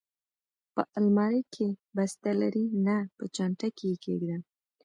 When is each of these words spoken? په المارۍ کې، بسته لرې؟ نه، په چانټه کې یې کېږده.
په 0.73 0.81
المارۍ 0.99 1.41
کې، 1.53 1.67
بسته 1.95 2.29
لرې؟ 2.41 2.65
نه، 2.85 2.97
په 3.17 3.23
چانټه 3.35 3.69
کې 3.77 3.85
یې 3.91 3.97
کېږده. 4.03 4.37